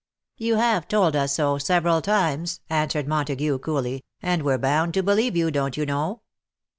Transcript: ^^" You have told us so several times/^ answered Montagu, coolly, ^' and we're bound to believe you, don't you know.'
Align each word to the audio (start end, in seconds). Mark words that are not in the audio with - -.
^^" 0.01 0.03
You 0.47 0.55
have 0.55 0.87
told 0.87 1.15
us 1.15 1.33
so 1.33 1.59
several 1.59 2.01
times/^ 2.01 2.59
answered 2.71 3.05
Montagu, 3.07 3.59
coolly, 3.59 3.97
^' 3.99 4.01
and 4.19 4.41
we're 4.41 4.57
bound 4.57 4.95
to 4.95 5.03
believe 5.03 5.35
you, 5.37 5.51
don't 5.51 5.77
you 5.77 5.85
know.' 5.85 6.21